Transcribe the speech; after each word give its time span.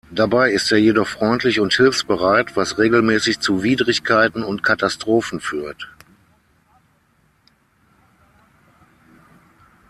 Dabei 0.09 0.49
ist 0.51 0.71
er 0.71 0.79
jedoch 0.79 1.07
freundlich 1.07 1.59
und 1.59 1.75
hilfsbereit, 1.75 2.55
was 2.57 2.79
regelmäßig 2.79 3.39
zu 3.39 3.61
Widrigkeiten 3.61 4.41
und 4.43 4.63
Katastrophen 4.63 5.39
führt. 5.39 5.89